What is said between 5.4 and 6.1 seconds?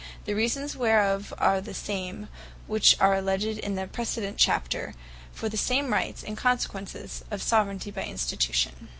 the same